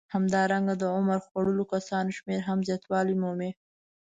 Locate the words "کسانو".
1.73-2.15